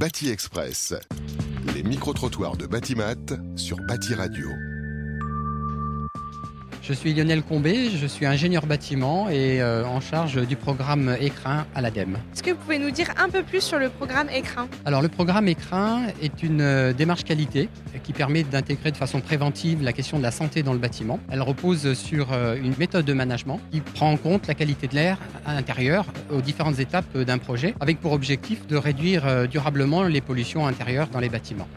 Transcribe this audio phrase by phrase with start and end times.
[0.00, 0.94] Bâti Express.
[1.74, 4.48] Les micro-trottoirs de Batimat sur Bâti Radio.
[6.90, 11.64] Je suis Lionel Combé, je suis ingénieur bâtiment et euh, en charge du programme Écrin
[11.72, 12.16] à l'ADEME.
[12.34, 14.66] Est-ce que vous pouvez nous dire un peu plus sur le programme Écrin?
[14.84, 17.68] Alors le programme Écrin est une euh, démarche qualité
[18.02, 21.20] qui permet d'intégrer de façon préventive la question de la santé dans le bâtiment.
[21.30, 24.96] Elle repose sur euh, une méthode de management qui prend en compte la qualité de
[24.96, 25.16] l'air
[25.46, 30.66] à l'intérieur aux différentes étapes d'un projet avec pour objectif de réduire durablement les pollutions
[30.66, 31.68] intérieures dans les bâtiments.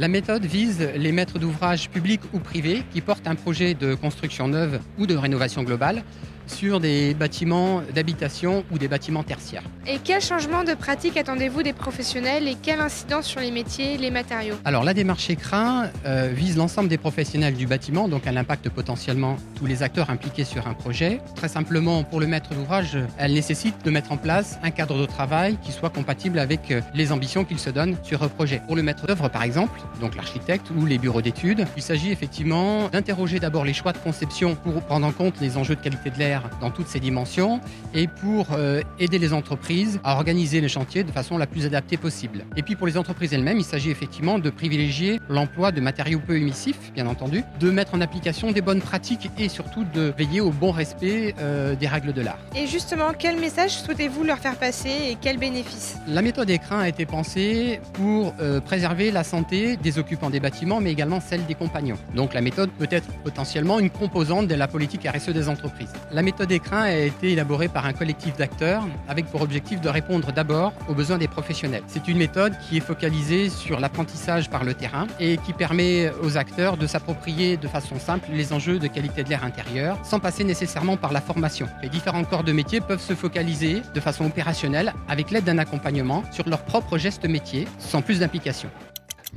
[0.00, 4.48] La méthode vise les maîtres d'ouvrage publics ou privés qui portent un projet de construction
[4.48, 6.04] neuve ou de rénovation globale
[6.50, 9.62] sur des bâtiments d'habitation ou des bâtiments tertiaires.
[9.86, 14.10] Et quel changement de pratique attendez-vous des professionnels et quelle incidence sur les métiers, les
[14.10, 14.56] matériaux?
[14.64, 19.36] Alors la démarche écrin euh, vise l'ensemble des professionnels du bâtiment, donc elle impacte potentiellement
[19.54, 21.20] tous les acteurs impliqués sur un projet.
[21.36, 25.06] Très simplement, pour le maître d'ouvrage, elle nécessite de mettre en place un cadre de
[25.06, 28.60] travail qui soit compatible avec euh, les ambitions qu'il se donne sur un projet.
[28.66, 32.88] Pour le maître d'œuvre, par exemple, donc l'architecte ou les bureaux d'études, il s'agit effectivement
[32.88, 36.18] d'interroger d'abord les choix de conception pour prendre en compte les enjeux de qualité de
[36.18, 37.60] l'air dans toutes ses dimensions
[37.94, 41.96] et pour euh, aider les entreprises à organiser les chantiers de façon la plus adaptée
[41.96, 42.44] possible.
[42.56, 46.36] Et puis pour les entreprises elles-mêmes, il s'agit effectivement de privilégier l'emploi de matériaux peu
[46.36, 50.50] émissifs, bien entendu, de mettre en application des bonnes pratiques et surtout de veiller au
[50.50, 52.38] bon respect euh, des règles de l'art.
[52.56, 56.88] Et justement, quel message souhaitez-vous leur faire passer et quels bénéfices La méthode écrin a
[56.88, 61.54] été pensée pour euh, préserver la santé des occupants des bâtiments, mais également celle des
[61.54, 61.98] compagnons.
[62.14, 65.92] Donc la méthode peut être potentiellement une composante de la politique RSE des entreprises.
[66.12, 70.30] La méthode écrin a été élaborée par un collectif d'acteurs avec pour objectif de répondre
[70.30, 71.82] d'abord aux besoins des professionnels.
[71.88, 76.36] C'est une méthode qui est focalisée sur l'apprentissage par le terrain et qui permet aux
[76.36, 80.44] acteurs de s'approprier de façon simple les enjeux de qualité de l'air intérieur sans passer
[80.44, 81.66] nécessairement par la formation.
[81.82, 86.22] Les différents corps de métier peuvent se focaliser de façon opérationnelle avec l'aide d'un accompagnement
[86.30, 88.70] sur leurs propres gestes métiers sans plus d'implication.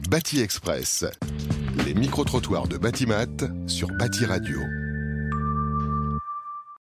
[0.10, 1.06] Bâti Express,
[1.88, 3.26] les micro-trottoirs de Batimat
[3.66, 4.60] sur Bâti Radio.